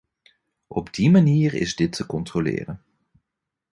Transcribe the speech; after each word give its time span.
Op 0.67 0.93
die 0.93 1.09
manier 1.11 1.53
is 1.53 1.75
dit 1.75 1.91
te 1.91 2.05
controleren. 2.05 2.83